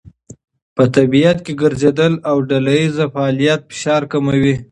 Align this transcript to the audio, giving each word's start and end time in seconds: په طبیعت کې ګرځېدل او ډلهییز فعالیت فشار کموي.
په 0.75 0.83
طبیعت 0.95 1.37
کې 1.45 1.53
ګرځېدل 1.61 2.13
او 2.29 2.37
ډلهییز 2.49 2.97
فعالیت 3.13 3.61
فشار 3.71 4.01
کموي. 4.11 4.55